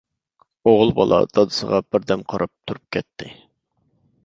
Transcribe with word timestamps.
ئوغۇل 0.71 0.93
بالا 0.99 1.19
دادىسىغا 1.39 1.81
بىردەم 1.95 2.25
قاراپ 2.33 2.53
تۇرۇپ 2.71 2.85
كەتتى. 2.97 3.33